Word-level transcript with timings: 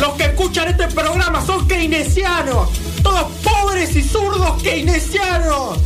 Los 0.00 0.14
que 0.14 0.24
escuchan 0.24 0.68
este 0.68 0.88
programa 0.88 1.44
son 1.46 1.68
keynesianos. 1.68 2.70
Todos 3.04 3.30
pobres 3.44 3.94
y 3.94 4.02
zurdos 4.02 4.60
keynesianos. 4.60 5.78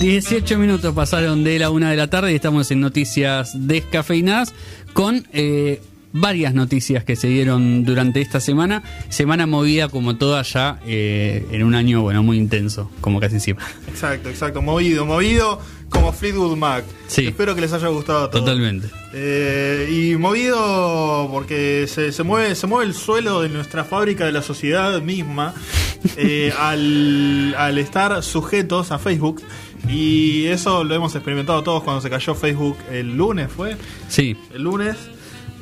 Dieciocho 0.00 0.58
minutos 0.58 0.94
pasaron 0.94 1.44
de 1.44 1.58
la 1.58 1.70
una 1.70 1.90
de 1.90 1.96
la 1.96 2.08
tarde 2.08 2.32
y 2.32 2.34
estamos 2.34 2.70
en 2.70 2.80
noticias 2.80 3.52
descafeinadas 3.54 4.52
con 4.92 5.26
eh, 5.32 5.80
varias 6.14 6.54
noticias 6.54 7.02
que 7.02 7.16
se 7.16 7.26
dieron 7.26 7.84
durante 7.84 8.20
esta 8.20 8.38
semana. 8.38 8.84
Semana 9.08 9.46
movida 9.46 9.88
como 9.88 10.16
toda 10.16 10.42
ya 10.42 10.78
eh, 10.86 11.44
en 11.50 11.64
un 11.64 11.74
año 11.74 12.02
bueno 12.02 12.22
muy 12.22 12.38
intenso, 12.38 12.88
como 13.00 13.18
casi 13.18 13.40
siempre. 13.40 13.66
Exacto, 13.88 14.30
exacto. 14.30 14.62
Movido, 14.62 15.04
movido 15.04 15.60
como 15.88 16.12
Fleetwood 16.12 16.56
Mac. 16.56 16.84
Sí. 17.08 17.26
Espero 17.26 17.56
que 17.56 17.60
les 17.62 17.72
haya 17.72 17.88
gustado 17.88 18.24
a 18.24 18.30
todos. 18.30 18.44
Totalmente. 18.44 18.88
Eh, 19.12 19.88
y 20.12 20.16
movido 20.16 21.28
porque 21.32 21.86
se, 21.88 22.12
se 22.12 22.22
mueve 22.22 22.54
se 22.54 22.68
mueve 22.68 22.86
el 22.86 22.94
suelo 22.94 23.42
de 23.42 23.48
nuestra 23.48 23.82
fábrica 23.82 24.24
de 24.24 24.32
la 24.32 24.42
sociedad 24.42 25.02
misma 25.02 25.52
eh, 26.16 26.52
al, 26.58 27.56
al 27.58 27.78
estar 27.78 28.22
sujetos 28.22 28.92
a 28.92 28.98
Facebook 29.00 29.42
y 29.88 30.46
eso 30.46 30.84
lo 30.84 30.94
hemos 30.94 31.14
experimentado 31.14 31.62
todos 31.62 31.82
cuando 31.82 32.00
se 32.00 32.08
cayó 32.10 32.34
Facebook 32.34 32.76
el 32.90 33.16
lunes 33.16 33.50
fue 33.54 33.76
Sí, 34.08 34.36
el 34.52 34.62
lunes 34.62 34.96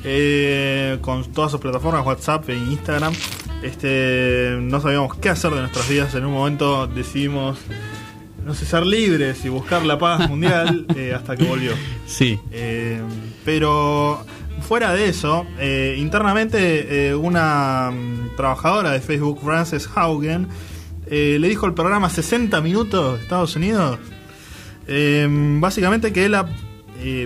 eh, 0.05 0.97
con 1.01 1.23
todas 1.31 1.51
sus 1.51 1.61
plataformas 1.61 2.05
WhatsApp 2.05 2.49
e 2.49 2.55
Instagram. 2.55 3.13
Este 3.61 4.57
no 4.59 4.81
sabíamos 4.81 5.15
qué 5.17 5.29
hacer 5.29 5.51
de 5.51 5.61
nuestras 5.61 5.87
vidas. 5.87 6.13
En 6.15 6.25
un 6.25 6.33
momento 6.33 6.87
decidimos 6.87 7.57
no 8.45 8.53
sé 8.53 8.65
ser 8.65 8.85
libres 8.85 9.45
y 9.45 9.49
buscar 9.49 9.85
la 9.85 9.97
paz 9.97 10.29
mundial 10.29 10.85
eh, 10.95 11.13
hasta 11.15 11.37
que 11.37 11.45
volvió. 11.45 11.71
Sí. 12.05 12.39
eh, 12.51 13.01
pero 13.45 14.25
fuera 14.61 14.93
de 14.93 15.09
eso, 15.09 15.45
internamente 15.97 17.13
una 17.15 17.91
mm, 17.91 18.35
trabajadora 18.35 18.91
de 18.91 19.01
Facebook, 19.01 19.39
Frances 19.43 19.89
Haugen, 19.95 20.47
le 21.09 21.47
dijo 21.47 21.65
al 21.65 21.73
programa 21.73 22.09
60 22.09 22.61
Minutos 22.61 23.17
de 23.17 23.23
Estados 23.23 23.55
Unidos, 23.55 23.99
básicamente 25.59 26.13
que 26.13 26.29
la 26.29 26.47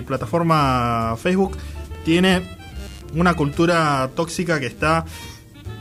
plataforma 0.04 1.16
Facebook 1.16 1.56
tiene 2.04 2.57
una 3.14 3.34
cultura 3.34 4.10
tóxica 4.14 4.60
que 4.60 4.66
está 4.66 5.04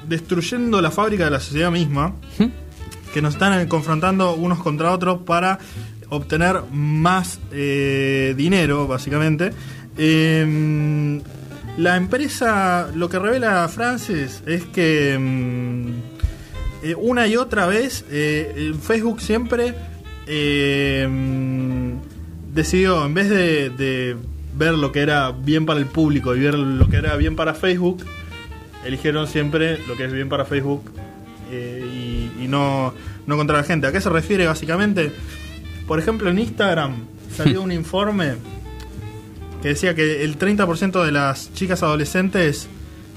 destruyendo 0.08 0.81
la 0.81 0.92
fábrica 0.92 1.25
de 1.25 1.31
la 1.31 1.39
sociedad 1.39 1.72
misma, 1.72 2.16
que 3.14 3.22
nos 3.22 3.33
están 3.33 3.59
eh, 3.59 3.67
confrontando 3.67 4.36
unos 4.36 4.59
contra 4.59 4.92
otros 4.92 5.20
para 5.23 5.59
obtener 6.09 6.61
más 6.72 7.39
eh, 7.52 8.33
dinero, 8.38 8.88
básicamente. 8.88 9.52
Eh, 9.98 11.22
la 11.78 11.95
empresa, 11.95 12.89
lo 12.95 13.09
que 13.09 13.20
revela 13.20 13.67
Francis 13.67 14.42
es 14.48 14.66
que 14.66 15.17
mm, 15.20 15.89
eh, 16.83 16.95
una 16.95 17.28
y 17.28 17.36
otra 17.36 17.67
vez 17.67 18.05
Facebook 18.81 19.22
siempre 19.22 19.75
mm, 21.08 21.94
decidió, 22.53 23.05
en 23.05 23.14
vez 23.14 23.30
de 23.30 24.17
ver 24.58 24.73
lo 24.73 24.91
que 24.91 25.02
era 25.02 25.31
bien 25.31 25.66
para 25.66 25.80
el 25.80 25.86
público 25.86 26.36
y 26.36 26.39
ver 26.39 26.55
lo 26.55 26.89
que 26.89 26.97
era 26.97 27.16
bien 27.16 27.36
para 27.36 27.53
Facebook, 27.53 28.03
eligieron 28.86 29.27
siempre 29.27 29.80
lo 29.88 29.95
que 29.95 30.05
es 30.05 30.11
bien 30.11 30.30
para 30.30 30.45
Facebook 30.45 30.91
eh, 31.52 32.31
y, 32.39 32.43
y 32.43 32.48
no, 32.48 32.93
no 33.26 33.37
contra 33.37 33.58
la 33.58 33.64
gente. 33.64 33.87
¿A 33.87 33.92
qué 33.92 34.02
se 34.02 34.09
refiere 34.09 34.48
básicamente? 34.48 35.11
Por 35.87 35.99
ejemplo, 35.99 36.30
en 36.30 36.39
Instagram 36.39 37.05
salió 37.36 37.61
un 37.64 37.71
informe 37.71 38.36
que 39.61 39.70
decía 39.70 39.95
que 39.95 40.23
el 40.23 40.37
30% 40.37 41.04
de 41.04 41.11
las 41.11 41.54
chicas 41.54 41.83
adolescentes 41.83 42.67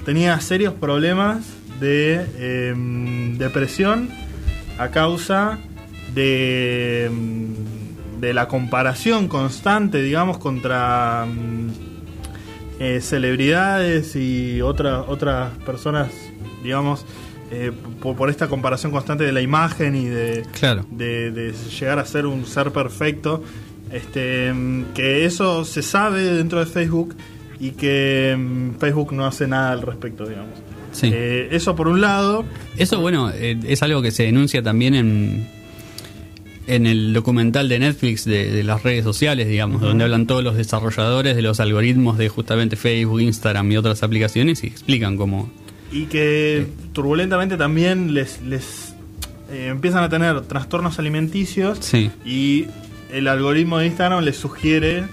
tenía 0.05 0.39
serios 0.39 0.73
problemas 0.73 1.45
de 1.79 2.25
em, 2.37 3.37
depresión 3.37 4.09
a 4.77 4.89
causa 4.89 5.59
de, 6.13 7.05
em, 7.05 7.55
de 8.21 8.33
la 8.35 8.47
comparación 8.47 9.27
constante, 9.27 10.01
digamos, 10.01 10.37
contra 10.37 11.25
mm, 11.25 11.69
eh, 12.79 13.01
celebridades 13.01 14.15
y 14.15 14.61
otras 14.61 15.05
otras 15.07 15.51
personas, 15.65 16.11
digamos, 16.63 17.03
eh, 17.51 17.71
por, 17.99 18.15
por 18.15 18.29
esta 18.29 18.47
comparación 18.47 18.91
constante 18.91 19.23
de 19.23 19.31
la 19.31 19.41
imagen 19.41 19.95
y 19.95 20.05
de, 20.05 20.43
Claro. 20.57 20.85
de, 20.91 21.31
de 21.31 21.51
llegar 21.51 21.97
a 21.99 22.05
ser 22.05 22.25
un 22.27 22.45
ser 22.45 22.71
perfecto. 22.71 23.43
Este, 23.91 24.53
mm, 24.53 24.93
que 24.93 25.25
eso 25.25 25.65
se 25.65 25.81
sabe 25.81 26.21
dentro 26.23 26.59
de 26.59 26.65
Facebook 26.67 27.15
y 27.59 27.71
que 27.71 28.35
mm, 28.37 28.79
Facebook 28.79 29.13
no 29.13 29.25
hace 29.25 29.47
nada 29.47 29.71
al 29.71 29.81
respecto, 29.81 30.27
digamos. 30.27 30.59
Sí. 30.91 31.09
Eh, 31.11 31.47
eso 31.51 31.75
por 31.75 31.87
un 31.87 32.01
lado. 32.01 32.45
Eso, 32.77 33.01
bueno, 33.01 33.31
es 33.31 33.81
algo 33.81 34.01
que 34.01 34.11
se 34.11 34.23
denuncia 34.23 34.61
también 34.61 34.93
en, 34.93 35.47
en 36.67 36.85
el 36.85 37.13
documental 37.13 37.67
de 37.69 37.79
Netflix 37.79 38.23
de, 38.25 38.51
de 38.51 38.63
las 38.63 38.83
redes 38.83 39.03
sociales, 39.03 39.47
digamos, 39.47 39.81
donde 39.81 40.03
hablan 40.03 40.27
todos 40.27 40.43
los 40.43 40.55
desarrolladores 40.55 41.35
de 41.35 41.41
los 41.41 41.59
algoritmos 41.59 42.17
de 42.17 42.29
justamente 42.29 42.75
Facebook, 42.75 43.19
Instagram 43.21 43.71
y 43.71 43.77
otras 43.77 44.03
aplicaciones 44.03 44.63
y 44.63 44.67
explican 44.67 45.17
cómo... 45.17 45.49
Y 45.91 46.05
que 46.05 46.67
turbulentamente 46.93 47.57
también 47.57 48.13
les, 48.13 48.41
les 48.43 48.93
eh, 49.51 49.67
empiezan 49.69 50.03
a 50.03 50.09
tener 50.09 50.41
trastornos 50.41 50.99
alimenticios 50.99 51.79
Sí. 51.81 52.09
y 52.25 52.67
el 53.11 53.27
algoritmo 53.27 53.77
de 53.79 53.87
Instagram 53.87 54.23
les 54.23 54.37
sugiere 54.37 55.03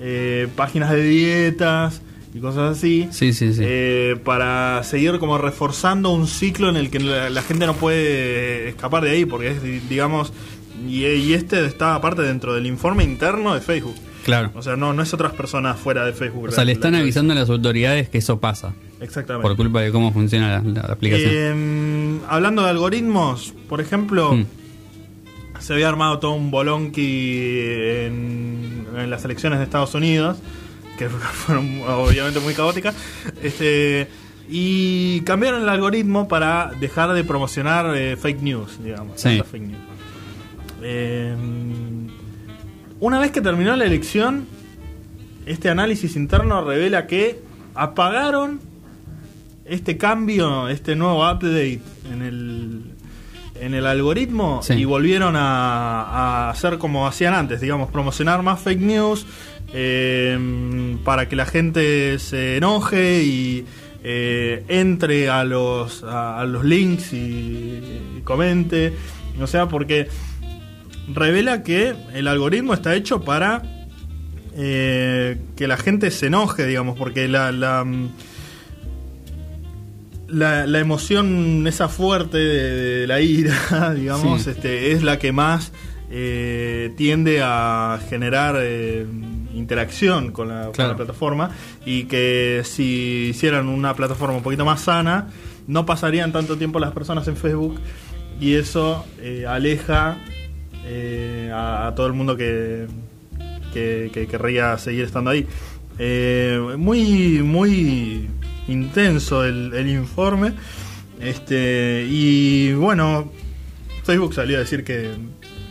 eh, 0.00 0.46
páginas 0.54 0.90
de 0.92 1.02
dietas 1.02 2.00
y 2.32 2.38
cosas 2.38 2.76
así. 2.78 3.08
Sí, 3.10 3.32
sí, 3.32 3.52
sí. 3.54 3.62
eh, 3.64 4.16
para 4.24 4.82
seguir 4.84 5.18
como 5.18 5.38
reforzando 5.38 6.10
un 6.10 6.26
ciclo 6.28 6.68
en 6.68 6.76
el 6.76 6.90
que 6.90 7.00
la, 7.00 7.30
la 7.30 7.42
gente 7.42 7.66
no 7.66 7.74
puede 7.74 8.68
escapar 8.68 9.02
de 9.04 9.10
ahí, 9.10 9.24
porque 9.24 9.48
es, 9.52 9.62
di- 9.62 9.80
digamos, 9.88 10.32
y, 10.88 11.04
y 11.06 11.34
este 11.34 11.64
está 11.66 11.94
aparte 11.94 12.22
dentro 12.22 12.54
del 12.54 12.66
informe 12.66 13.04
interno 13.04 13.54
de 13.54 13.60
Facebook. 13.60 13.94
claro. 14.24 14.50
O 14.54 14.62
sea, 14.62 14.76
no, 14.76 14.92
no 14.92 15.02
es 15.02 15.12
otras 15.14 15.32
personas 15.32 15.78
fuera 15.78 16.04
de 16.04 16.12
Facebook. 16.12 16.48
O 16.48 16.52
sea, 16.52 16.64
le 16.64 16.72
están 16.72 16.94
avisando 16.94 17.32
a 17.32 17.36
las 17.36 17.48
autoridades 17.50 18.08
que 18.08 18.18
eso 18.18 18.40
pasa 18.40 18.72
Exactamente. 19.00 19.46
por 19.46 19.56
culpa 19.56 19.80
de 19.82 19.90
cómo 19.92 20.12
funciona 20.12 20.60
la, 20.62 20.72
la 20.72 20.80
aplicación. 20.92 21.30
Eh, 21.32 22.18
hablando 22.28 22.62
de 22.62 22.70
algoritmos, 22.70 23.52
por 23.68 23.80
ejemplo, 23.80 24.34
Mm. 24.34 24.46
se 25.60 25.72
había 25.74 25.88
armado 25.88 26.18
todo 26.18 26.32
un 26.32 26.50
bolonqui 26.50 27.58
en, 28.06 28.86
en 28.96 29.10
las 29.10 29.24
elecciones 29.24 29.58
de 29.58 29.64
Estados 29.64 29.94
Unidos, 29.94 30.38
que 30.98 31.08
fueron 31.08 31.82
obviamente 31.86 32.40
muy 32.40 32.54
caóticas. 32.54 32.94
Este, 33.42 34.08
y 34.48 35.20
cambiaron 35.22 35.62
el 35.62 35.68
algoritmo 35.68 36.28
para 36.28 36.70
dejar 36.78 37.12
de 37.14 37.24
promocionar 37.24 37.96
eh, 37.96 38.16
fake 38.16 38.42
news, 38.42 38.82
digamos. 38.82 39.20
Sí. 39.20 39.40
fake 39.50 39.62
news. 39.62 39.80
Eh, 40.86 41.34
una 43.00 43.18
vez 43.18 43.30
que 43.30 43.40
terminó 43.40 43.74
la 43.74 43.84
elección, 43.86 44.46
este 45.46 45.70
análisis 45.70 46.14
interno 46.16 46.62
revela 46.64 47.06
que 47.06 47.40
apagaron 47.74 48.60
este 49.64 49.96
cambio, 49.96 50.68
este 50.68 50.94
nuevo 50.94 51.20
update 51.22 51.80
en 52.12 52.22
el, 52.22 52.82
en 53.60 53.72
el 53.74 53.86
algoritmo 53.86 54.60
Sí. 54.62 54.74
y 54.74 54.84
volvieron 54.84 55.36
a, 55.36 56.02
a 56.02 56.50
hacer 56.50 56.76
como 56.78 57.06
hacían 57.06 57.32
antes, 57.34 57.60
digamos, 57.62 57.90
promocionar 57.90 58.42
más 58.42 58.60
fake 58.60 58.80
news 58.80 59.26
eh, 59.72 60.96
para 61.02 61.28
que 61.28 61.36
la 61.36 61.46
gente 61.46 62.18
se 62.18 62.58
enoje 62.58 63.22
y 63.22 63.64
eh, 64.02 64.64
entre 64.68 65.30
a 65.30 65.44
los, 65.44 66.02
a, 66.04 66.40
a 66.40 66.44
los 66.44 66.62
links 66.64 67.14
y, 67.14 67.16
y 68.18 68.20
comente. 68.22 68.92
O 69.40 69.46
sea, 69.48 69.66
porque 69.66 70.08
revela 71.12 71.62
que 71.62 71.94
el 72.14 72.28
algoritmo 72.28 72.74
está 72.74 72.94
hecho 72.94 73.22
para 73.22 73.62
eh, 74.56 75.38
que 75.56 75.66
la 75.68 75.76
gente 75.76 76.10
se 76.10 76.26
enoje, 76.26 76.66
digamos, 76.66 76.96
porque 76.98 77.26
la, 77.28 77.50
la, 77.52 77.84
mm, 77.84 78.08
la, 80.28 80.66
la 80.66 80.78
emoción 80.78 81.66
esa 81.66 81.88
fuerte 81.88 82.38
de, 82.38 83.00
de 83.00 83.06
la 83.06 83.20
ira, 83.20 83.92
digamos, 83.96 84.42
Sí. 84.42 84.50
este, 84.50 84.92
es 84.92 85.02
la 85.02 85.18
que 85.18 85.32
más 85.32 85.72
eh, 86.10 86.92
tiende 86.96 87.40
a 87.42 87.98
generar 88.08 88.56
eh, 88.58 89.06
interacción 89.54 90.32
con 90.32 90.48
la, 90.48 90.64
con 90.64 90.72
Claro. 90.72 90.90
la 90.92 90.96
plataforma 90.96 91.50
y 91.84 92.04
que 92.04 92.62
si 92.64 93.28
hicieran 93.30 93.68
una 93.68 93.94
plataforma 93.94 94.36
un 94.36 94.42
poquito 94.42 94.64
más 94.64 94.82
sana, 94.82 95.28
no 95.66 95.86
pasarían 95.86 96.32
tanto 96.32 96.56
tiempo 96.56 96.78
las 96.78 96.92
personas 96.92 97.26
en 97.28 97.36
Facebook 97.36 97.80
y 98.40 98.54
eso 98.54 99.04
eh, 99.20 99.44
aleja 99.48 100.18
eh, 100.84 101.50
a, 101.52 101.88
a 101.88 101.94
todo 101.94 102.06
el 102.06 102.12
mundo 102.12 102.36
que, 102.36 102.86
que, 103.72 104.10
que 104.12 104.26
querría 104.26 104.76
seguir 104.78 105.04
estando 105.04 105.30
ahí. 105.30 105.46
Eh, 105.98 106.58
muy, 106.78 107.42
muy 107.42 108.28
intenso 108.68 109.44
el, 109.44 109.72
el 109.74 109.88
informe. 109.88 110.52
Este, 111.20 112.06
y 112.08 112.72
bueno, 112.72 113.30
Facebook 114.04 114.34
salió 114.34 114.56
a 114.56 114.60
decir 114.60 114.84
que, 114.84 115.12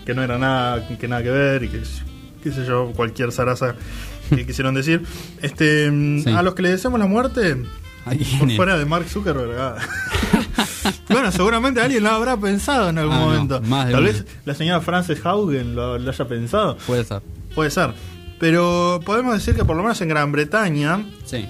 que 0.06 0.14
no 0.14 0.24
era 0.24 0.38
nada, 0.38 0.88
que 0.88 1.08
nada 1.08 1.22
que 1.24 1.30
ver 1.30 1.64
y 1.64 1.68
que 1.70 1.82
qué 2.42 2.52
sé 2.52 2.66
yo, 2.66 2.92
cualquier 2.96 3.32
zaraza 3.32 3.76
que 4.30 4.46
quisieron 4.48 4.74
decir. 4.74 5.02
Este, 5.42 5.90
Sí. 6.24 6.30
a 6.30 6.42
los 6.44 6.56
que 6.56 6.62
le 6.64 6.70
deseamos 6.70 7.00
la 7.00 7.06
muerte, 7.08 7.58
por 8.40 8.52
fuera 8.52 8.78
de 8.78 8.86
Mark 8.86 9.06
Zuckerberg. 9.08 9.58
ah. 9.60 9.76
bueno, 11.10 11.32
seguramente 11.32 11.82
alguien 11.82 12.04
lo 12.04 12.10
habrá 12.12 12.38
pensado 12.38 12.90
en 12.90 12.98
algún 12.98 13.16
Ah, 13.16 13.20
no, 13.20 13.26
momento. 13.28 13.62
más 13.62 13.88
de 13.88 13.92
Tal 13.94 14.04
uno. 14.04 14.12
vez 14.14 14.26
la 14.46 14.54
señora 14.54 14.82
Frances 14.82 15.20
Haugen 15.26 15.76
lo, 15.76 15.98
lo 15.98 16.10
haya 16.12 16.28
pensado. 16.28 16.78
Puede 16.86 17.04
ser. 17.04 17.22
Puede 17.56 17.70
ser. 17.72 17.92
Pero 18.40 19.00
podemos 19.06 19.34
decir 19.36 19.56
que 19.56 19.64
por 19.66 19.76
lo 19.76 19.84
menos 19.84 20.00
en 20.02 20.10
Gran 20.10 20.32
Bretaña, 20.32 21.06
Sí. 21.26 21.46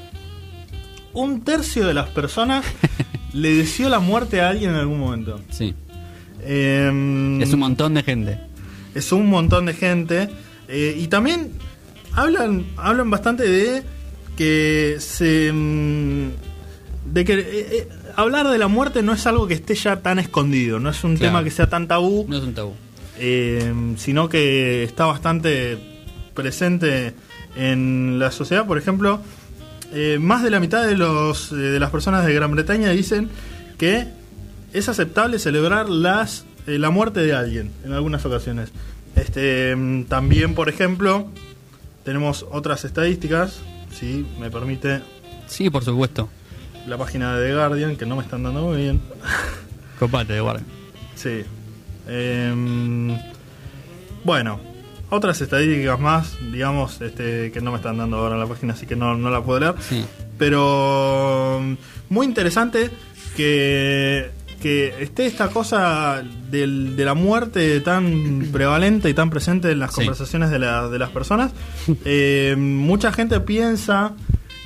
un 1.14 1.42
tercio 1.44 1.88
de 1.88 1.94
las 1.94 2.10
personas 2.10 2.66
le 3.34 3.54
deseó 3.56 3.90
la 3.90 4.00
muerte 4.00 4.42
a 4.42 4.50
alguien 4.50 4.72
en 4.72 4.78
algún 4.78 5.00
momento. 5.00 5.40
Sí. 5.50 5.74
Em, 6.46 7.42
Es 7.42 7.54
un 7.54 7.60
montón 7.60 7.94
de 7.94 8.04
gente. 8.04 8.40
es 8.94 9.12
un 9.12 9.28
montón 9.28 9.66
de 9.66 9.74
gente. 9.74 10.30
eh, 10.68 10.96
y 11.00 11.08
también 11.08 11.52
hablan, 12.14 12.66
hablan 12.78 13.10
bastante 13.10 13.44
de 13.48 13.84
que 14.38 14.98
se. 15.00 15.52
De 17.14 17.26
que 17.26 17.34
eh, 17.34 17.44
eh, 17.46 17.88
hablar 18.16 18.50
de 18.50 18.58
la 18.58 18.68
muerte 18.68 19.04
no 19.04 19.14
es 19.14 19.26
algo 19.28 19.48
que 19.48 19.54
esté 19.54 19.76
ya 19.76 19.98
tan 20.02 20.18
escondido, 20.20 20.80
no 20.80 20.90
es 20.90 21.04
un 21.04 21.16
Claro. 21.16 21.32
tema 21.34 21.44
que 21.44 21.52
sea 21.52 21.68
tan 21.70 21.88
tabú, 21.88 22.26
No 22.28 22.38
es 22.38 22.44
un 22.44 22.54
tabú. 22.54 22.74
eh, 23.20 23.72
sino 23.98 24.28
que 24.30 24.84
está 24.84 25.06
bastante 25.06 25.78
presente 26.34 27.14
en 27.56 28.18
la 28.20 28.32
sociedad. 28.32 28.66
Por 28.66 28.78
ejemplo, 28.80 29.22
eh, 29.94 30.18
más 30.20 30.42
de 30.44 30.50
la 30.50 30.60
mitad 30.60 30.86
de, 30.88 30.98
los, 30.98 31.52
de 31.52 31.80
las 31.80 31.92
personas 31.92 32.26
de 32.26 32.34
Gran 32.34 32.52
Bretaña 32.52 32.90
dicen 32.90 33.30
que 33.78 34.08
es 34.74 34.90
aceptable 34.90 35.38
celebrar 35.38 35.90
las, 35.90 36.46
eh, 36.66 36.80
la 36.80 36.90
muerte 36.90 37.20
de 37.20 37.34
alguien 37.36 37.70
en 37.86 37.94
algunas 37.94 38.26
ocasiones. 38.26 38.72
Este, 39.16 39.76
mm, 39.76 40.06
también, 40.06 40.56
por 40.56 40.68
ejemplo, 40.68 41.28
tenemos 42.04 42.44
otras 42.52 42.84
estadísticas, 42.86 43.60
si 43.96 44.26
me 44.40 44.50
permite 44.50 45.02
Sí, 45.46 45.70
por 45.70 45.84
supuesto. 45.84 46.28
La 46.88 46.98
página 46.98 47.38
de 47.38 47.48
The 47.50 47.56
Guardian, 47.56 47.96
que 47.96 48.06
no 48.06 48.16
me 48.16 48.24
están 48.24 48.44
dando 48.44 48.62
muy 48.64 48.78
bien. 48.78 49.02
Copate 50.00 50.34
de 50.34 50.42
guardia. 50.42 50.66
Sí. 51.16 51.44
Em, 52.08 53.18
bueno, 54.24 54.60
otras 55.10 55.40
estadísticas 55.42 56.00
más, 56.00 56.38
digamos, 56.52 57.00
este, 57.02 57.52
que 57.52 57.62
no 57.62 57.72
me 57.72 57.78
están 57.78 57.98
dando 57.98 58.18
ahora 58.18 58.36
en 58.36 58.42
la 58.42 58.48
página, 58.48 58.74
así 58.74 58.86
que 58.86 58.96
no, 58.96 59.16
no 59.16 59.30
la 59.30 59.42
puedo 59.42 59.60
leer. 59.60 59.76
Sí. 59.80 60.04
Pero 60.38 61.60
mm, 61.62 61.74
muy 62.10 62.26
interesante 62.26 62.90
que, 63.38 64.32
que 64.62 64.94
esté 65.02 65.26
esta 65.28 65.50
cosa 65.50 66.24
del- 66.50 66.96
de 66.96 67.06
la 67.06 67.14
muerte 67.14 67.80
tan 67.82 68.48
prevalente 68.52 69.10
y 69.10 69.14
tan 69.14 69.30
presente 69.30 69.72
en 69.72 69.80
las 69.80 69.92
Sí. 69.92 69.98
conversaciones 69.98 70.50
de, 70.52 70.60
la- 70.60 70.90
de 70.90 71.00
las 71.00 71.10
personas. 71.12 71.52
Eh, 72.06 72.56
mucha 72.58 73.12
gente 73.12 73.40
piensa 73.42 74.14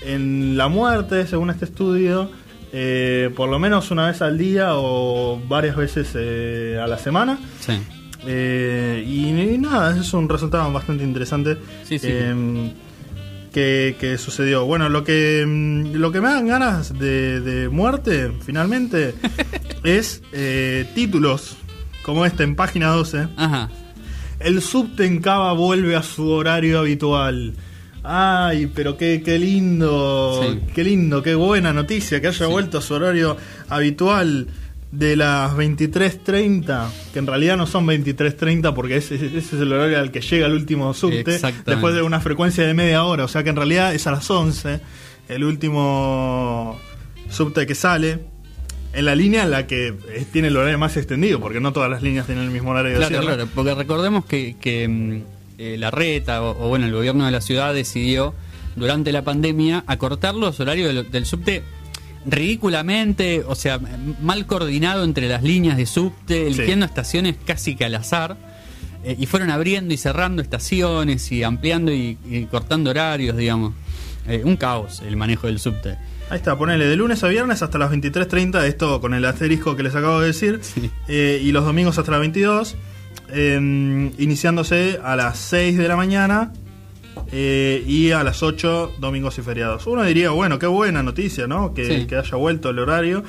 en 0.07 0.57
la 0.57 0.68
muerte, 0.68 1.27
según 1.27 1.50
este 1.50 1.65
estudio, 1.65 2.30
eh, 2.74 3.30
por 3.36 3.50
lo 3.50 3.59
menos 3.59 3.92
una 3.92 4.07
vez 4.07 4.21
al 4.21 4.38
día 4.38 4.69
o 4.75 5.39
varias 5.48 5.75
veces 5.75 6.12
eh, 6.15 6.80
a 6.81 6.88
la 6.88 6.98
semana. 6.98 7.38
Sí. 7.59 7.74
Eh, 8.25 9.04
y, 9.07 9.27
y 9.30 9.57
nada, 9.57 9.98
es 9.98 10.13
un 10.13 10.27
resultado 10.27 10.71
bastante 10.74 11.04
interesante 11.04 11.57
Sí, 11.83 11.98
sí. 12.00 12.07
eh, 12.09 12.71
que, 13.54 13.95
que 14.00 14.18
sucedió. 14.18 14.65
Bueno, 14.65 14.89
lo 14.89 15.04
que, 15.04 15.45
mm, 15.48 15.94
lo 15.95 16.12
que 16.12 16.21
me 16.21 16.27
dan 16.30 16.48
ganas 16.48 16.98
de, 16.98 17.39
de 17.42 17.69
muerte, 17.69 18.31
finalmente, 18.45 19.15
es 19.83 20.21
títulos 20.94 21.57
como 22.04 22.25
este 22.25 22.44
en 22.44 22.56
página 22.56 22.88
12. 22.88 23.27
Ajá. 23.38 23.69
El 24.39 24.62
subte 24.62 25.06
en 25.06 25.19
Cava 25.21 25.54
vuelve 25.54 25.95
a 25.95 26.04
su 26.04 26.30
horario 26.30 26.80
habitual. 26.80 27.54
Ay, 28.09 28.71
pero 28.74 28.95
qué, 28.98 29.21
qué 29.24 29.38
lindo, 29.38 30.39
Sí. 30.42 30.59
qué 30.74 30.83
lindo, 30.83 31.21
qué 31.21 31.36
buena 31.36 31.74
noticia 31.74 32.21
que 32.21 32.27
haya 32.27 32.45
Sí. 32.45 32.51
vuelto 32.51 32.77
a 32.77 32.81
su 32.81 32.94
horario 32.94 33.36
habitual 33.68 34.48
de 34.94 35.18
las 35.18 35.54
23.30, 35.57 36.89
que 37.12 37.19
en 37.19 37.27
realidad 37.27 37.57
no 37.57 37.68
son 37.68 37.86
23.30 37.86 38.74
porque 38.74 38.95
ese, 38.98 39.15
ese 39.15 39.38
es 39.38 39.54
el 39.54 39.74
horario 39.74 40.00
al 40.00 40.12
que 40.12 40.21
llega 40.21 40.48
el 40.48 40.54
último 40.54 40.94
subte, 40.94 41.38
después 41.65 41.94
de 41.94 42.01
una 42.01 42.21
frecuencia 42.21 42.65
de 42.65 42.74
media 42.74 43.04
hora, 43.04 43.25
o 43.25 43.27
sea 43.27 43.44
que 43.44 43.50
en 43.50 43.57
realidad 43.57 43.94
es 43.94 44.07
a 44.07 44.12
las 44.12 44.30
11 44.31 44.80
el 45.27 45.44
último 45.44 46.80
subte 47.30 47.68
que 47.68 47.75
sale. 47.75 48.19
En 48.94 49.04
la 49.06 49.13
línea 49.15 49.44
en 49.44 49.51
la 49.51 49.68
que 49.68 49.94
tiene 50.31 50.48
el 50.48 50.56
horario 50.57 50.80
más 50.80 50.95
extendido, 50.98 51.39
porque 51.42 51.59
no 51.59 51.74
todas 51.74 51.89
las 51.92 52.01
líneas 52.01 52.25
tienen 52.25 52.45
el 52.45 52.51
mismo 52.51 52.71
horario 52.71 52.92
de 52.92 52.98
Claro, 52.98 53.09
cierre. 53.09 53.25
claro, 53.36 53.50
porque 53.54 53.75
recordemos 53.75 54.25
que, 54.25 54.56
que, 54.59 54.88
mm, 54.88 55.21
eh, 55.57 55.75
la 55.77 55.92
reta 55.92 56.42
o, 56.44 56.65
o, 56.65 56.69
bueno, 56.69 56.86
el 56.86 56.94
gobierno 56.94 57.25
de 57.25 57.31
la 57.31 57.42
ciudad 57.42 57.74
decidió 57.74 58.33
durante 58.75 59.12
la 59.12 59.24
pandemia 59.24 59.83
acortar 59.88 60.36
los 60.36 60.59
horarios 60.59 60.94
del, 60.94 61.09
del 61.12 61.25
subte 61.25 61.63
ridículamente, 62.25 63.44
o 63.48 63.56
sea, 63.56 63.80
mal 64.21 64.45
coordinado 64.45 65.04
entre 65.04 65.27
las 65.30 65.44
líneas 65.44 65.77
de 65.77 65.86
subte, 65.86 66.48
eligiendo 66.48 66.86
estaciones 66.86 67.36
casi 67.45 67.75
que 67.75 67.86
al 67.86 67.95
azar. 67.95 68.38
eh, 69.04 69.15
y 69.18 69.25
fueron 69.25 69.50
abriendo 69.50 69.94
y 69.94 69.98
cerrando 69.98 70.42
estaciones 70.42 71.31
y 71.31 71.44
ampliando 71.44 71.92
y, 71.94 72.18
y 72.30 72.45
cortando 72.45 72.89
horarios, 72.89 73.38
digamos. 73.38 73.74
Eh, 74.27 74.42
un 74.44 74.57
caos 74.57 75.01
el 75.07 75.15
manejo 75.15 75.48
del 75.48 75.57
subte. 75.59 75.98
Ahí 76.30 76.38
está, 76.38 76.57
ponele 76.57 76.86
de 76.86 76.98
lunes 76.98 77.24
a 77.24 77.30
viernes 77.30 77.62
hasta 77.62 77.77
las 77.77 77.89
23.30, 77.92 78.62
esto 78.65 79.00
con 79.00 79.13
el 79.13 79.24
asterisco 79.24 79.77
que 79.77 79.83
les 79.83 79.95
acabo 79.95 80.19
de 80.19 80.27
decir, 80.27 80.59
Sí. 80.62 80.92
eh, 81.07 81.39
y 81.42 81.54
los 81.54 81.63
domingos 81.63 81.98
hasta 81.98 82.12
las 82.12 82.19
22, 82.19 82.75
eh, 83.30 84.12
iniciándose 84.18 85.00
a 85.04 85.16
las 85.16 85.38
6 85.40 85.78
de 85.78 85.88
la 85.88 85.96
mañana 85.96 86.54
eh, 87.31 87.84
y 87.88 88.12
a 88.12 88.24
las 88.24 88.44
8 88.44 88.94
domingos 89.00 89.38
y 89.38 89.42
feriados. 89.42 89.88
Uno 89.88 90.04
diría, 90.04 90.30
bueno, 90.31 90.60
qué 90.60 90.68
buena 90.68 91.04
noticia, 91.04 91.48
¿no? 91.48 91.74
Que, 91.74 91.86
Sí. 92.02 92.08
que 92.08 92.16
haya 92.16 92.36
vuelto 92.38 92.69
el 92.69 92.80
horario, 92.80 93.24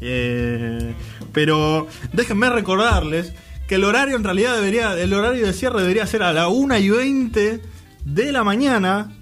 eh, 0.00 0.94
pero 1.32 1.86
déjenme 2.12 2.48
recordarles 2.50 3.32
que 3.68 3.76
el 3.76 3.84
horario 3.84 4.16
en 4.16 4.24
realidad 4.24 4.54
debería, 4.56 4.98
el 4.98 5.12
horario 5.14 5.46
de 5.46 5.52
cierre 5.52 5.80
debería 5.80 6.06
ser 6.06 6.22
a 6.22 6.32
la 6.32 6.48
1 6.48 6.78
y 6.78 6.90
20 6.90 7.60
de 8.04 8.32
la 8.32 8.42
mañana, 8.44 9.12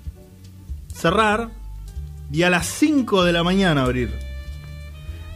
cerrar 0.93 1.51
y 2.33 2.43
a 2.43 2.51
las 2.51 2.67
5 2.67 3.25
de 3.25 3.33
la 3.33 3.43
mañana 3.43 3.83
abrir. 3.83 4.13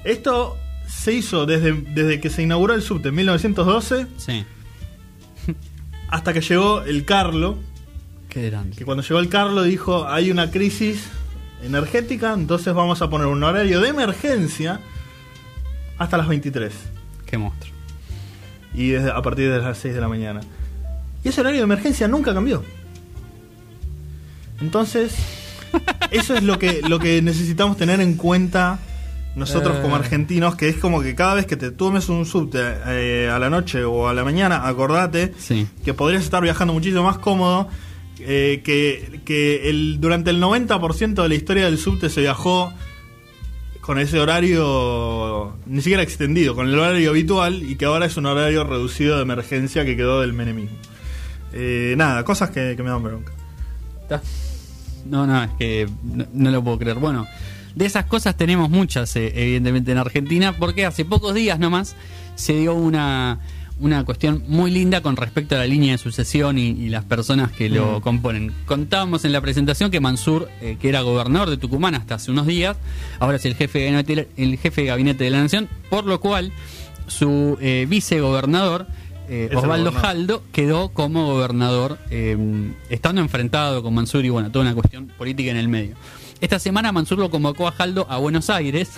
Esto 0.04 0.56
se 0.86 1.12
hizo 1.14 1.46
desde, 1.46 1.72
desde 1.72 2.20
que 2.20 2.30
se 2.30 2.42
inauguró 2.42 2.74
el 2.74 2.82
subte 2.82 3.08
en 3.08 3.14
1912 3.16 4.06
Sí. 4.16 4.44
Hasta 6.14 6.32
que 6.32 6.40
llegó 6.40 6.82
el 6.82 7.04
Carlo, 7.04 7.58
Qué 8.28 8.48
grande. 8.50 8.76
que 8.76 8.84
cuando 8.84 9.02
llegó 9.02 9.18
el 9.18 9.28
Carlo 9.28 9.62
dijo 9.64 10.06
hay 10.08 10.30
una 10.30 10.50
crisis 10.50 11.08
energética, 11.62 12.32
entonces 12.32 12.72
vamos 12.72 13.02
a 13.02 13.10
poner 13.10 13.26
un 13.26 13.42
horario 13.42 13.80
de 13.80 13.88
emergencia 13.88 14.80
hasta 15.98 16.16
las 16.16 16.28
23 16.28 16.72
Qué 17.26 17.36
monstruo. 17.38 17.74
y 18.74 18.90
desde- 18.90 19.10
a 19.10 19.20
partir 19.22 19.50
de 19.50 19.58
las 19.58 19.76
6 19.78 19.94
de 19.94 20.00
la 20.00 20.08
mañana. 20.08 20.40
Y 21.24 21.28
ese 21.30 21.40
horario 21.40 21.58
de 21.60 21.64
emergencia 21.64 22.06
nunca 22.06 22.32
cambió. 22.34 22.62
Entonces, 24.60 25.14
eso 26.10 26.34
es 26.36 26.42
lo 26.42 26.58
que, 26.58 26.80
lo 26.88 26.98
que 26.98 27.22
necesitamos 27.22 27.76
tener 27.76 28.00
en 28.00 28.14
cuenta 28.14 28.78
nosotros 29.36 29.76
Eh. 29.78 29.82
como 29.82 29.96
argentinos, 29.96 30.54
que 30.56 30.68
es 30.68 30.76
como 30.76 31.02
que 31.02 31.14
cada 31.14 31.34
vez 31.34 31.46
que 31.46 31.56
te 31.56 31.70
tomes 31.70 32.08
un 32.08 32.24
subte 32.26 32.58
eh, 32.86 33.30
a 33.32 33.38
la 33.38 33.50
noche 33.50 33.84
o 33.84 34.08
a 34.08 34.14
la 34.14 34.24
mañana, 34.24 34.66
acordate 34.66 35.32
Sí. 35.38 35.66
que 35.84 35.92
podrías 35.94 36.22
estar 36.24 36.42
viajando 36.42 36.72
muchísimo 36.72 37.02
más 37.02 37.18
cómodo, 37.18 37.68
eh, 38.20 38.62
que, 38.64 39.20
que 39.24 39.68
el, 39.68 39.98
durante 40.00 40.30
el 40.30 40.40
90% 40.40 41.22
de 41.22 41.28
la 41.28 41.34
historia 41.34 41.64
del 41.64 41.78
subte 41.78 42.08
se 42.10 42.20
viajó 42.20 42.72
con 43.80 43.98
ese 43.98 44.18
horario 44.20 45.56
ni 45.66 45.82
siquiera 45.82 46.02
extendido, 46.02 46.54
con 46.54 46.68
el 46.68 46.78
horario 46.78 47.10
habitual 47.10 47.62
y 47.62 47.76
que 47.76 47.84
ahora 47.84 48.06
es 48.06 48.16
un 48.16 48.24
horario 48.26 48.64
reducido 48.64 49.16
de 49.16 49.22
emergencia 49.22 49.84
que 49.84 49.96
quedó 49.96 50.20
del 50.22 50.32
menemismo. 50.32 50.76
Eh, 51.52 51.94
nada, 51.98 52.24
cosas 52.24 52.50
que, 52.50 52.74
que 52.76 52.82
me 52.82 52.88
dan 52.90 53.02
bronca. 53.02 53.32
No, 55.06 55.26
no, 55.26 55.42
es 55.44 55.50
que 55.58 55.88
no, 56.02 56.24
no 56.32 56.50
lo 56.50 56.64
puedo 56.64 56.78
creer. 56.78 56.96
Bueno, 56.98 57.26
de 57.74 57.86
esas 57.86 58.04
cosas 58.06 58.36
tenemos 58.36 58.70
muchas, 58.70 59.14
eh, 59.16 59.32
evidentemente, 59.34 59.92
en 59.92 59.98
Argentina, 59.98 60.52
porque 60.56 60.86
hace 60.86 61.04
pocos 61.04 61.34
días 61.34 61.58
nomás 61.58 61.96
se 62.36 62.54
dio 62.54 62.74
una, 62.74 63.38
una 63.80 64.04
cuestión 64.04 64.44
muy 64.48 64.70
linda 64.70 65.00
con 65.00 65.16
respecto 65.16 65.54
a 65.54 65.58
la 65.58 65.66
línea 65.66 65.92
de 65.92 65.98
sucesión 65.98 66.58
y, 66.58 66.68
y 66.68 66.88
las 66.88 67.04
personas 67.04 67.50
que 67.52 67.68
lo 67.68 67.98
Mm. 67.98 68.02
componen. 68.02 68.52
Contábamos 68.66 69.24
en 69.24 69.32
la 69.32 69.40
presentación 69.40 69.90
que 69.90 70.00
Mansur, 70.00 70.48
eh, 70.60 70.76
que 70.80 70.88
era 70.88 71.00
gobernador 71.02 71.50
de 71.50 71.56
Tucumán 71.56 71.94
hasta 71.94 72.14
hace 72.16 72.30
unos 72.30 72.46
días, 72.46 72.76
ahora 73.18 73.36
es 73.36 73.44
el 73.44 73.54
jefe 73.56 73.80
de 73.80 73.84
gabinete, 73.92 74.28
el 74.36 74.58
jefe 74.58 74.82
de, 74.82 74.86
gabinete 74.88 75.24
de 75.24 75.30
la 75.30 75.42
nación, 75.42 75.68
por 75.90 76.06
lo 76.06 76.20
cual 76.20 76.52
su 77.06 77.58
eh, 77.60 77.86
vicegobernador 77.88 78.86
eh, 79.28 79.48
Osvaldo. 79.54 79.90
Jaldo 79.90 80.42
quedó 80.52 80.90
como 80.90 81.26
gobernador, 81.26 81.98
eh, 82.10 82.36
estando 82.90 83.20
enfrentado 83.22 83.82
con 83.82 83.94
Mansur 83.94 84.24
y 84.24 84.28
bueno, 84.28 84.50
toda 84.50 84.64
una 84.66 84.74
cuestión 84.74 85.06
política 85.16 85.50
en 85.50 85.56
el 85.56 85.68
medio. 85.68 85.96
Esta 86.40 86.58
semana 86.58 86.92
Mansur 86.92 87.18
lo 87.18 87.30
convocó 87.30 87.68
a 87.68 87.72
Jaldo 87.72 88.06
a 88.10 88.18
Buenos 88.18 88.50
Aires, 88.50 88.90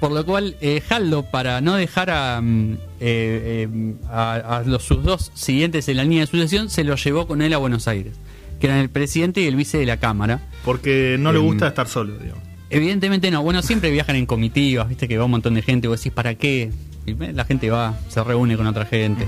por 0.00 0.12
lo 0.12 0.24
cual 0.24 0.56
eh, 0.60 0.80
Jaldo, 0.86 1.24
para 1.24 1.60
no 1.60 1.74
dejar 1.74 2.10
a, 2.10 2.40
mm, 2.40 2.72
eh, 3.00 3.68
eh, 3.68 3.94
a- 4.10 4.58
a 4.58 4.62
los, 4.62 4.84
sus 4.84 5.02
dos 5.02 5.32
siguientes 5.34 5.88
en 5.88 5.96
la 5.96 6.04
línea 6.04 6.20
de 6.20 6.26
sucesión, 6.26 6.70
se 6.70 6.84
lo 6.84 6.94
llevó 6.96 7.26
con 7.26 7.42
él 7.42 7.52
a 7.54 7.58
Buenos 7.58 7.88
Aires, 7.88 8.14
que 8.60 8.66
eran 8.68 8.78
el 8.78 8.90
presidente 8.90 9.40
y 9.40 9.46
el 9.46 9.56
vice 9.56 9.78
de 9.78 9.86
la 9.86 9.96
Cámara. 9.96 10.40
Porque 10.64 11.16
no 11.18 11.32
le 11.32 11.38
Em, 11.40 11.44
gusta 11.44 11.68
estar 11.68 11.88
solo, 11.88 12.16
digamos. 12.18 12.44
Evidentemente 12.70 13.30
no, 13.30 13.42
bueno, 13.42 13.62
siempre 13.62 13.90
viajan 13.90 14.14
en 14.16 14.26
comitivas, 14.26 14.88
viste 14.88 15.08
que 15.08 15.16
va 15.18 15.24
un 15.24 15.30
montón 15.32 15.54
de 15.54 15.62
gente, 15.62 15.88
vos 15.88 15.98
decís, 15.98 16.12
¿para 16.12 16.34
qué? 16.34 16.70
Y, 17.06 17.12
eh, 17.12 17.32
la 17.32 17.44
gente 17.46 17.70
va, 17.70 17.98
se 18.08 18.22
reúne 18.22 18.56
con 18.56 18.66
otra 18.66 18.84
gente, 18.84 19.26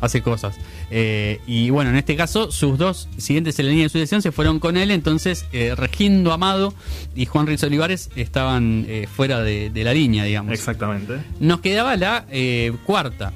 hace 0.00 0.22
cosas. 0.22 0.56
Eh, 0.90 1.40
y 1.46 1.70
bueno, 1.70 1.90
en 1.90 1.96
este 1.96 2.16
caso, 2.16 2.50
sus 2.52 2.78
dos 2.78 3.08
siguientes 3.16 3.58
en 3.58 3.66
la 3.66 3.70
línea 3.70 3.84
de 3.86 3.88
sucesión 3.90 4.22
se 4.22 4.32
fueron 4.32 4.58
con 4.60 4.76
él, 4.76 4.90
entonces 4.90 5.46
eh, 5.52 5.74
Regindo 5.76 6.32
Amado 6.32 6.74
y 7.14 7.26
Juan 7.26 7.46
Ruiz 7.46 7.62
Olivares 7.62 8.10
estaban 8.16 8.84
eh, 8.88 9.08
fuera 9.14 9.40
de, 9.42 9.70
de 9.70 9.84
la 9.84 9.92
línea, 9.94 10.24
digamos. 10.24 10.52
Exactamente. 10.52 11.18
Nos 11.40 11.60
quedaba 11.60 11.96
la 11.96 12.24
cuarta 12.84 13.32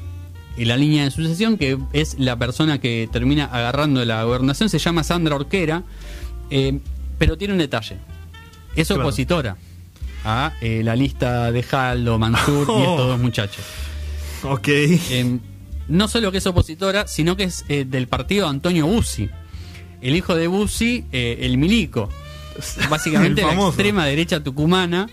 en 0.57 0.69
la 0.69 0.76
línea 0.76 1.05
de 1.05 1.11
sucesión, 1.11 1.57
que 1.57 1.79
es 1.93 2.19
la 2.19 2.37
persona 2.37 2.79
que 2.81 3.09
termina 3.11 3.47
agarrando 3.47 4.05
la 4.05 4.25
gobernación, 4.25 4.69
se 4.69 4.79
llama 4.79 5.02
Sandra 5.05 5.37
Orquera, 5.37 5.83
pero 7.19 7.38
tiene 7.38 7.52
un 7.55 7.59
detalle. 7.59 7.97
Es 8.76 8.88
Claro. 8.88 9.02
opositora 9.02 9.57
a 10.25 10.52
eh, 10.61 10.83
la 10.85 10.95
lista 10.97 11.50
de 11.50 11.62
Jaldo, 11.62 12.19
Mansur 12.19 12.67
y 12.69 12.81
estos 12.83 13.07
dos 13.09 13.19
muchachos. 13.19 13.64
Ok. 14.43 14.69
Eh, 14.69 15.38
no 15.90 16.09
solo 16.09 16.32
que 16.32 16.38
es 16.38 16.47
opositora, 16.47 17.06
sino 17.06 17.37
que 17.37 17.44
es 17.44 17.64
eh, 17.68 17.85
del 17.85 18.09
partido 18.09 18.49
Antonio 18.49 18.87
Bussi. 18.87 19.28
El 20.00 20.16
hijo 20.16 20.35
de 20.35 20.47
Bussi, 20.47 21.04
eh, 21.12 21.38
el 21.42 21.59
milico. 21.59 22.09
Básicamente 22.90 23.42
la 23.42 23.52
extrema 23.52 24.06
derecha 24.06 24.42
tucumana. 24.42 25.09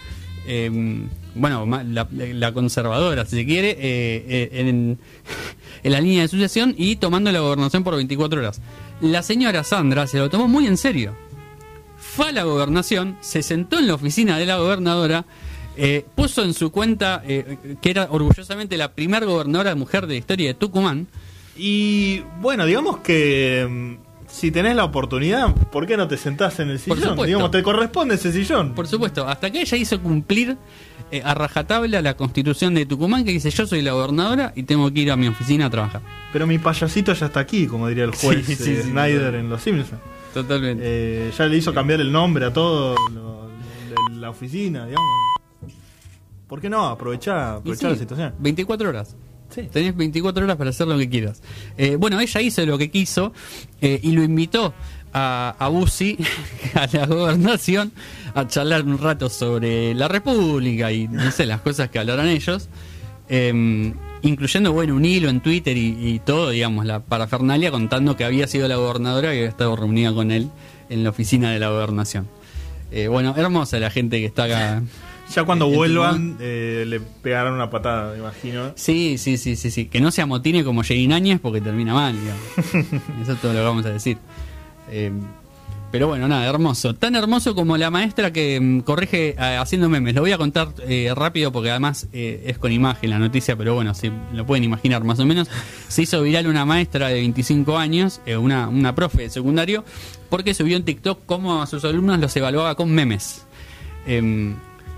eh, 0.48 1.06
bueno, 1.36 1.68
la, 1.68 2.08
la 2.12 2.52
conservadora, 2.52 3.26
si 3.26 3.36
se 3.36 3.46
quiere, 3.46 3.78
eh, 3.80 4.50
en, 4.54 4.98
en 5.84 5.92
la 5.92 6.02
línea 6.02 6.24
de 6.24 6.28
sucesión 6.28 6.74
y 6.78 6.96
tomando 6.96 7.32
la 7.32 7.40
gobernación 7.42 7.84
por 7.84 7.96
24 7.96 8.40
horas. 8.40 8.60
La 9.02 9.22
señora 9.22 9.64
Sandra 9.64 10.08
se 10.08 10.18
lo 10.18 10.30
tomó 10.30 10.48
muy 10.48 10.66
en 10.66 10.78
serio. 10.78 11.16
Fue 12.00 12.30
a 12.30 12.32
la 12.32 12.44
gobernación, 12.44 13.18
se 13.22 13.44
sentó 13.44 13.78
en 13.78 13.86
la 13.88 13.94
oficina 13.94 14.40
de 14.40 14.48
la 14.48 14.58
gobernadora, 14.58 15.26
eh, 15.78 16.06
puso 16.16 16.44
en 16.44 16.54
su 16.54 16.72
cuenta 16.72 17.22
eh, 17.26 17.78
que 17.82 17.90
era 17.92 18.08
orgullosamente 18.10 18.76
la 18.78 18.92
primera 18.92 19.26
gobernadora 19.26 19.76
mujer 19.76 20.08
de 20.08 20.16
la 20.16 20.20
historia 20.20 20.48
de 20.50 20.54
Tucumán. 20.56 21.08
Y 21.56 22.22
bueno, 22.42 22.66
digamos 22.66 22.98
que 23.00 23.66
mm, 23.70 24.28
si 24.28 24.52
tenés 24.52 24.76
la 24.76 24.84
oportunidad, 24.86 25.54
¿por 25.72 25.88
qué 25.88 25.98
no 25.98 26.08
te 26.08 26.18
sentás 26.18 26.60
en 26.60 26.70
el 26.70 26.80
sillón? 26.80 27.16
Digamos, 27.26 27.52
te 27.52 27.64
corresponde 27.64 28.16
ese 28.16 28.32
sillón. 28.32 28.74
Por 28.76 28.88
supuesto, 28.88 29.28
hasta 29.28 29.50
que 29.50 29.62
ella 29.62 29.78
hizo 29.78 30.00
cumplir 30.02 30.58
eh, 31.12 31.22
a 31.24 31.34
rajatabla 31.34 32.02
la 32.02 32.16
constitución 32.16 32.74
de 32.76 32.86
Tucumán 32.86 33.24
que 33.24 33.32
dice 33.32 33.50
yo 33.50 33.66
soy 33.66 33.82
la 33.82 33.94
gobernadora 33.94 34.52
y 34.56 34.64
tengo 34.64 34.92
que 34.94 35.00
ir 35.02 35.12
a 35.12 35.16
mi 35.16 35.28
oficina 35.28 35.68
a 35.68 35.70
trabar. 35.70 36.02
Pero 36.34 36.46
mi 36.46 36.58
payasito 36.60 37.14
ya 37.14 37.28
está 37.28 37.40
aquí, 37.40 37.66
como 37.68 37.88
diría 37.88 38.04
el 38.04 38.12
juez 38.12 38.46
Sí, 38.46 38.56
sí, 38.56 38.72
eh, 38.72 38.82
sí, 38.84 38.90
Snyder 38.90 39.20
total. 39.20 39.36
en 39.36 39.50
Los 39.50 39.62
Simpsons. 39.62 40.02
Totalmente. 40.34 40.84
Eh, 40.86 41.32
ya 41.36 41.46
le 41.46 41.58
hizo 41.58 41.74
cambiar 41.74 42.02
el 42.02 42.12
nombre 42.12 42.46
a 42.46 42.54
todo 42.54 42.96
lo- 43.14 43.48
la 44.20 44.30
oficina, 44.30 44.86
digamos. 44.86 45.08
¿Por 46.48 46.62
qué 46.62 46.70
no? 46.70 46.88
Aprovechar, 46.88 47.62
sí, 47.64 47.86
la 47.86 47.96
situación. 47.96 48.34
24 48.40 48.90
horas. 48.90 49.16
Sí. 49.50 49.64
Tenés 49.72 49.96
24 49.96 50.44
horas 50.44 50.58
para 50.58 50.70
hacer 50.70 50.88
lo 50.88 50.98
que 50.98 51.10
quieras. 51.10 51.42
Eh, 51.78 51.96
bueno, 51.96 52.20
ella 52.20 52.42
hizo 52.42 52.66
lo 52.66 52.78
que 52.78 52.90
quiso 52.92 53.34
eh, 53.82 54.00
y 54.02 54.12
lo 54.12 54.24
invitó 54.24 54.74
a, 55.14 55.56
a 55.58 55.68
Bussi, 55.70 56.18
a 56.74 56.88
la 56.92 57.06
gobernación, 57.06 57.92
a 58.34 58.48
charlar 58.48 58.84
un 58.84 58.98
rato 58.98 59.30
sobre 59.30 59.94
la 59.94 60.08
República 60.08 60.92
y 60.92 61.08
no 61.08 61.32
sé, 61.32 61.46
las 61.46 61.62
cosas 61.62 61.90
que 61.90 62.00
hablarán 62.00 62.28
ellos. 62.28 62.70
Eh, 63.30 63.94
incluyendo, 64.22 64.74
bueno, 64.74 64.96
un 64.96 65.06
hilo 65.06 65.30
en 65.30 65.42
Twitter 65.42 65.78
y, 65.78 65.96
y 66.00 66.20
todo, 66.20 66.50
digamos, 66.50 66.86
la 66.86 67.02
parafernalia 67.02 67.72
contando 67.72 68.16
que 68.16 68.26
había 68.26 68.48
sido 68.48 68.68
la 68.68 68.78
gobernadora 68.78 69.34
y 69.34 69.38
había 69.38 69.50
estado 69.50 69.76
reunida 69.76 70.14
con 70.14 70.32
él 70.32 70.50
en 70.90 71.04
la 71.04 71.10
oficina 71.10 71.52
de 71.52 71.60
la 71.60 71.70
gobernación. 71.70 72.28
Eh, 72.92 73.08
bueno, 73.08 73.34
hermosa 73.36 73.80
la 73.80 73.90
gente 73.90 74.20
que 74.20 74.26
está 74.26 74.44
acá. 74.46 74.84
Ya 75.34 75.44
cuando 75.44 75.68
vuelvan, 75.68 76.38
eh, 76.40 76.86
le 76.88 77.00
pegarán 77.00 77.54
una 77.54 77.70
patada, 77.70 78.14
me 78.14 78.20
imagino. 78.20 78.72
Sí, 78.76 79.18
sí, 79.18 79.38
sí, 79.38 79.56
sí, 79.56 79.72
sí. 79.72 79.86
Que 79.86 80.00
no 80.00 80.12
se 80.12 80.22
amotine 80.22 80.64
como 80.64 80.84
Jane 80.84 81.14
Áñez 81.14 81.40
porque 81.42 81.62
termina 81.62 81.94
mal, 81.94 82.16
digamos. 82.20 82.44
Eso 83.22 83.34
es 83.34 83.42
todo 83.42 83.54
lo 83.54 83.60
que 83.60 83.66
vamos 83.66 83.86
a 83.86 83.90
decir. 83.90 84.18
Eh, 84.90 85.12
pero 85.92 86.08
bueno, 86.08 86.28
nada, 86.28 86.46
hermoso. 86.46 86.94
Tan 86.96 87.16
hermoso 87.16 87.56
como 87.56 87.78
la 87.78 87.90
maestra 87.90 88.32
que 88.34 88.60
mm, 88.60 88.82
corrige 88.82 89.30
eh, 89.30 89.58
haciendo 89.58 89.88
memes. 89.88 90.14
Lo 90.14 90.22
voy 90.22 90.34
a 90.34 90.38
contar 90.38 90.70
eh, 90.86 91.12
rápido 91.16 91.52
porque 91.52 91.72
además 91.72 92.08
eh, 92.12 92.44
es 92.46 92.58
con 92.58 92.74
imagen 92.74 93.10
la 93.10 93.20
noticia, 93.20 93.56
pero 93.56 93.74
bueno, 93.74 93.94
si 93.94 94.12
lo 94.34 94.46
pueden 94.46 94.66
imaginar 94.66 95.04
más 95.06 95.20
o 95.20 95.26
menos. 95.26 95.50
Se 95.88 96.02
hizo 96.02 96.22
viral 96.22 96.48
una 96.48 96.66
maestra 96.66 97.08
de 97.08 97.16
25 97.16 97.78
años, 97.78 98.20
una, 98.40 98.68
una 98.68 98.96
profe 98.96 99.24
de 99.24 99.30
secundario, 99.30 99.86
porque 100.30 100.54
subió 100.54 100.76
en 100.76 100.84
TikTok 100.84 101.22
cómo 101.26 101.62
a 101.62 101.68
sus 101.68 101.86
alumnos 101.86 102.20
los 102.20 102.36
evaluaba 102.36 102.76
con 102.76 102.92
memes. 102.92 103.46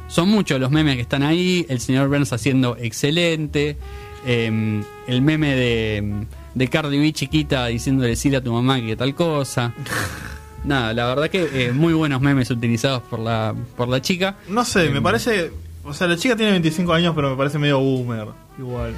Em, 0.09 0.13
son 0.13 0.29
muchos 0.29 0.59
los 0.59 0.71
memes 0.71 0.95
que 0.95 1.01
están 1.01 1.23
ahí. 1.23 1.65
El 1.69 1.79
señor 1.79 2.07
Burns 2.09 2.33
haciendo 2.33 2.75
excelente. 2.77 3.77
em, 4.25 4.83
el 5.07 5.21
meme 5.21 5.55
de, 5.55 6.25
de 6.55 6.67
Cardi 6.67 6.99
B 6.99 7.13
chiquita 7.13 7.67
diciéndole 7.67 8.09
decirle 8.09 8.37
a 8.37 8.41
tu 8.43 8.51
mamá 8.51 8.81
que 8.81 8.95
tal 8.95 9.15
cosa. 9.15 9.73
Nada, 10.65 10.93
la 10.93 11.05
verdad 11.07 11.29
que 11.29 11.67
eh, 11.67 11.71
muy 11.71 11.93
buenos 11.93 12.19
memes 12.21 12.51
utilizados 12.51 13.01
por 13.03 13.19
la, 13.19 13.55
por 13.77 13.87
la 13.87 14.01
chica. 14.01 14.35
No 14.49 14.65
sé, 14.65 14.87
Em, 14.87 14.93
me 14.93 15.01
parece. 15.01 15.51
O 15.85 15.93
sea, 15.93 16.07
la 16.07 16.17
chica 16.17 16.35
tiene 16.35 16.51
25 16.51 16.91
años, 16.93 17.13
pero 17.15 17.29
me 17.31 17.37
parece 17.37 17.57
medio 17.57 17.79
boomer. 17.79 18.27
Igual. 18.59 18.93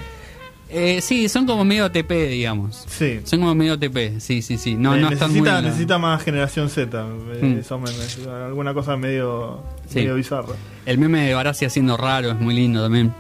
Eh, 0.74 1.02
sí, 1.02 1.28
son 1.28 1.46
como 1.46 1.66
medio 1.66 1.84
ATP, 1.86 2.30
digamos. 2.30 2.86
Sí. 2.88 3.20
Son 3.26 3.40
como 3.40 3.54
medio 3.54 3.74
ATP, 3.74 4.20
sí, 4.22 4.42
sí, 4.42 4.58
sí. 4.58 4.76
No, 4.76 4.96
Eh, 4.96 5.02
no 5.02 5.10
están 5.10 5.30
muy. 5.32 5.42
necesita, 5.42 5.58
en 5.60 5.64
la- 5.66 5.70
necesita 5.70 5.98
más 5.98 6.24
generación 6.24 6.70
Z. 6.70 6.98
eh, 7.00 7.04
Mm. 7.42 7.82
memes. 7.84 8.20
Alguna 8.28 8.74
cosa 8.74 8.96
medio, 8.96 9.62
Sí. 9.90 9.96
medio 10.00 10.16
bizarra. 10.16 10.54
El 10.86 10.98
meme 10.98 11.26
de 11.28 11.34
Barassi 11.34 11.66
haciendo 11.66 11.98
raro 11.98 12.32
es 12.32 12.40
muy 12.40 12.54
lindo 12.56 12.82
también. 12.82 13.14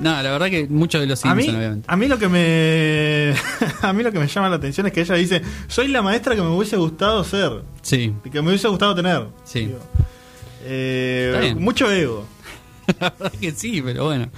Nada, 0.00 0.22
la 0.22 0.32
verdad 0.32 0.46
que 0.50 0.66
muchos 0.68 1.00
de 1.00 1.06
los 1.06 1.24
A 1.24 1.34
mí, 1.34 1.42
Simpsons, 1.42 1.58
obviamente. 1.58 1.86
a 1.90 1.96
mí 1.96 2.08
lo 2.08 2.18
que 2.18 2.28
me 2.28 3.34
a 3.82 3.92
mí 3.92 4.02
lo 4.02 4.10
que 4.10 4.18
me 4.18 4.26
llama 4.26 4.48
la 4.48 4.56
atención 4.56 4.86
es 4.86 4.92
que 4.92 5.02
ella 5.02 5.14
dice 5.14 5.40
soy 5.68 5.88
la 5.88 6.02
maestra 6.02 6.34
que 6.34 6.42
me 6.42 6.48
hubiese 6.48 6.76
gustado 6.76 7.22
ser 7.24 7.62
Sí, 7.80 8.12
y 8.24 8.30
que 8.30 8.42
me 8.42 8.48
hubiese 8.48 8.66
gustado 8.68 8.94
tener 8.94 9.28
Sí. 9.44 9.70
Eh, 10.64 11.54
mucho 11.58 11.90
ego 11.90 12.26
la 13.00 13.10
verdad 13.10 13.32
que 13.40 13.50
sí, 13.52 13.80
pero 13.82 14.04
bueno. 14.04 14.28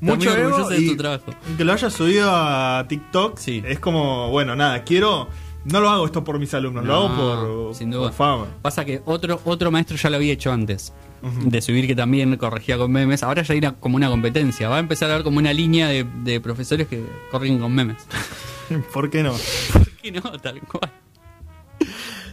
Mucho 0.00 0.32
orgullosa 0.32 0.68
de 0.74 0.86
tu 0.86 0.96
trabajo. 0.96 1.34
que 1.56 1.64
lo 1.64 1.72
haya 1.72 1.90
subido 1.90 2.30
a 2.32 2.86
TikTok 2.88 3.36
Sí. 3.38 3.62
es 3.66 3.78
como 3.78 4.30
bueno 4.30 4.56
nada 4.56 4.82
quiero 4.82 5.28
no 5.66 5.80
lo 5.80 5.90
hago 5.90 6.06
esto 6.06 6.24
por 6.24 6.38
mis 6.38 6.54
alumnos 6.54 6.86
lo 6.86 6.92
No, 6.92 7.06
hago 7.08 7.64
por, 7.66 7.74
sin 7.74 7.90
duda. 7.90 8.04
por 8.04 8.12
fama 8.14 8.46
Pasa 8.62 8.84
que 8.86 9.02
otro, 9.04 9.40
otro 9.44 9.70
maestro 9.70 9.96
ya 9.98 10.08
lo 10.10 10.16
había 10.16 10.32
hecho 10.32 10.52
antes. 10.52 10.92
De 11.44 11.60
subir 11.60 11.86
que 11.86 11.94
también 11.94 12.34
corregía 12.38 12.78
con 12.78 12.90
memes. 12.92 13.22
Ahora 13.22 13.42
ya 13.42 13.52
era 13.52 13.72
como 13.72 13.96
una 13.96 14.08
competencia. 14.08 14.70
Va 14.70 14.76
a 14.76 14.78
empezar 14.78 15.10
a 15.10 15.12
haber 15.12 15.22
como 15.24 15.36
una 15.36 15.52
línea 15.52 15.86
de, 15.88 16.06
de 16.24 16.40
profesores 16.40 16.86
que 16.88 17.04
corrigen 17.30 17.58
con 17.58 17.74
memes. 17.74 18.06
¿por 18.94 19.10
qué 19.10 19.22
no? 19.22 19.34
¿Por 19.74 19.90
qué 19.90 20.12
no? 20.12 20.22
Tal 20.22 20.60
cual. 20.62 20.90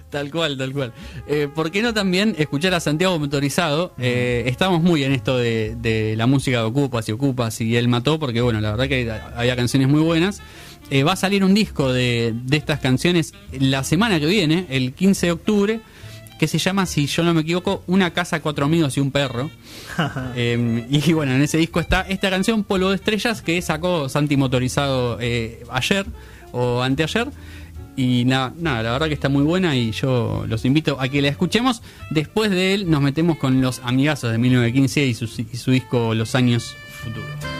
Tal 0.09 0.31
cual, 0.31 0.57
tal 0.57 0.71
cual. 0.71 0.93
Eh, 1.27 1.49
¿Por 1.53 1.69
qué 1.69 1.81
no 1.81 1.93
también 1.93 2.33
escuchar 2.37 2.73
a 2.73 2.79
Santiago 2.79 3.19
Motorizado? 3.19 3.93
Eh, 3.97 4.43
estamos 4.45 4.81
muy 4.81 5.03
en 5.03 5.11
esto 5.11 5.37
de, 5.37 5.75
de 5.81 6.15
la 6.15 6.27
música 6.27 6.59
de 6.59 6.63
Ocupas 6.63 7.09
y 7.09 7.11
Ocupas 7.11 7.59
y 7.59 7.75
él 7.75 7.89
mató, 7.89 8.17
porque 8.17 8.39
bueno, 8.39 8.61
la 8.61 8.71
verdad 8.71 8.87
que 8.87 9.11
había 9.35 9.55
canciones 9.57 9.89
muy 9.89 10.01
buenas. 10.01 10.41
Eh, 10.89 11.03
va 11.03 11.13
a 11.13 11.15
salir 11.17 11.43
un 11.43 11.53
disco 11.53 11.91
de, 11.91 12.33
de 12.33 12.55
estas 12.55 12.79
canciones 12.79 13.33
la 13.59 13.83
semana 13.83 14.21
que 14.21 14.27
viene, 14.27 14.65
el 14.69 14.93
15 14.93 15.25
de 15.25 15.31
octubre, 15.33 15.81
que 16.39 16.47
se 16.47 16.57
llama, 16.57 16.85
si 16.85 17.07
yo 17.07 17.23
no 17.23 17.33
me 17.33 17.41
equivoco, 17.41 17.83
Una 17.87 18.13
casa, 18.13 18.39
cuatro 18.41 18.65
amigos 18.65 18.95
y 18.95 19.01
un 19.01 19.11
perro. 19.11 19.49
Eh, 20.35 20.85
y 20.89 21.11
bueno, 21.13 21.33
en 21.33 21.41
ese 21.41 21.57
disco 21.57 21.79
está 21.79 22.01
esta 22.01 22.29
canción, 22.29 22.63
Polvo 22.63 22.89
de 22.89 22.95
Estrellas, 22.95 23.41
que 23.41 23.59
sacó 23.63 24.07
Santi 24.07 24.37
Motorizado 24.37 25.17
ayer 25.17 26.05
o 26.51 26.81
anteayer. 26.83 27.27
Y 27.97 28.25
nada, 28.25 28.53
nada, 28.59 28.83
la 28.83 28.91
verdad 28.91 29.07
que 29.07 29.15
está 29.15 29.27
muy 29.27 29.41
buena 29.41 29.75
y 29.75 29.89
yo 29.89 30.45
los 30.47 30.65
invito 30.65 31.01
a 31.01 31.09
que 31.09 31.19
la 31.19 31.29
escuchemos. 31.29 31.81
Después 32.11 32.51
de 32.51 32.75
él 32.75 32.89
nos 32.91 33.01
metemos 33.01 33.39
con 33.39 33.59
los 33.59 33.79
amigazos 33.79 34.31
de 34.31 34.37
1915 34.37 35.05
y 35.05 35.13
su, 35.15 35.25
y 35.25 35.57
su 35.57 35.71
disco 35.71 36.13
Los 36.13 36.35
años 36.35 36.75
futuros. 37.03 37.56